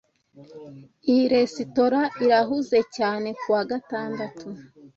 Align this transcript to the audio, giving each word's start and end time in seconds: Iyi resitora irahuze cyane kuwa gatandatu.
Iyi 1.09 1.23
resitora 1.33 2.01
irahuze 2.23 2.79
cyane 2.95 3.29
kuwa 3.41 3.61
gatandatu. 3.71 4.47